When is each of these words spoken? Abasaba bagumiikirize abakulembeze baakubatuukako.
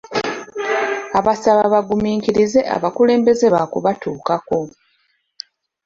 Abasaba 1.19 1.61
bagumiikirize 1.73 2.59
abakulembeze 2.75 3.45
baakubatuukako. 3.53 4.57